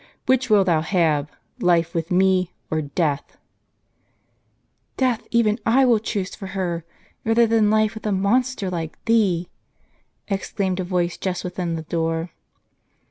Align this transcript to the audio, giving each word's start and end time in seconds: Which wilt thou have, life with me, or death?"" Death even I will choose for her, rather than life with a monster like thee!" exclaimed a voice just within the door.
Which 0.25 0.49
wilt 0.49 0.65
thou 0.65 0.81
have, 0.81 1.29
life 1.59 1.93
with 1.93 2.09
me, 2.09 2.53
or 2.71 2.81
death?"" 2.81 3.37
Death 4.97 5.27
even 5.29 5.59
I 5.63 5.85
will 5.85 5.99
choose 5.99 6.33
for 6.33 6.47
her, 6.57 6.83
rather 7.23 7.45
than 7.45 7.69
life 7.69 7.93
with 7.93 8.07
a 8.07 8.11
monster 8.11 8.71
like 8.71 8.97
thee!" 9.05 9.47
exclaimed 10.27 10.79
a 10.79 10.83
voice 10.83 11.17
just 11.19 11.43
within 11.43 11.75
the 11.75 11.83
door. 11.83 12.31